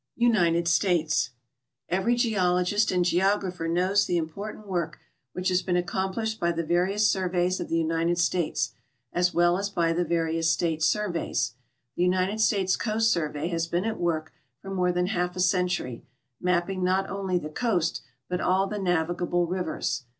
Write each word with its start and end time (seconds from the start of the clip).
UNITED 0.15 0.67
STATES 0.67 1.29
Every 1.87 2.15
geologist 2.15 2.91
and 2.91 3.05
geographer 3.05 3.67
knows 3.67 4.07
the 4.07 4.17
important 4.17 4.65
work 4.67 4.97
which 5.33 5.49
has 5.49 5.61
been 5.61 5.77
accomplished 5.77 6.39
by 6.39 6.51
the 6.51 6.63
various 6.65 7.07
surveys 7.07 7.59
of 7.59 7.69
the 7.69 7.77
United 7.77 8.17
States, 8.17 8.71
as 9.13 9.31
well 9.31 9.59
as 9.59 9.69
by 9.69 9.93
the 9.93 10.03
various 10.03 10.49
State 10.49 10.81
surveys. 10.81 11.53
The 11.95 12.01
United 12.01 12.41
States 12.41 12.75
Coast 12.75 13.11
Survey 13.13 13.49
has 13.49 13.67
been 13.67 13.85
at 13.85 13.99
work 13.99 14.33
for 14.59 14.71
more 14.73 14.91
than 14.91 15.05
half 15.05 15.35
a 15.35 15.39
century, 15.39 16.03
mapping 16.41 16.83
not 16.83 17.07
only 17.07 17.37
the 17.37 17.49
coast 17.49 18.01
but 18.27 18.41
all 18.41 18.65
the 18.65 18.79
navigable 18.79 19.45
rivers. 19.45 20.05